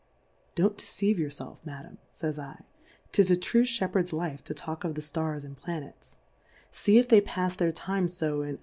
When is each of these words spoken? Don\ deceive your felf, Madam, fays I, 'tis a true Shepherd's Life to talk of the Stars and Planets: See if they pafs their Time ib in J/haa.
Don\ 0.55 0.73
deceive 0.73 1.19
your 1.19 1.29
felf, 1.29 1.59
Madam, 1.63 1.99
fays 2.11 2.39
I, 2.39 2.61
'tis 3.11 3.29
a 3.29 3.37
true 3.37 3.65
Shepherd's 3.65 4.11
Life 4.11 4.43
to 4.45 4.53
talk 4.55 4.83
of 4.83 4.95
the 4.95 5.01
Stars 5.03 5.43
and 5.43 5.55
Planets: 5.55 6.17
See 6.71 6.97
if 6.97 7.07
they 7.07 7.21
pafs 7.21 7.55
their 7.55 7.71
Time 7.71 8.05
ib 8.05 8.09
in 8.23 8.45
J/haa. 8.55 8.57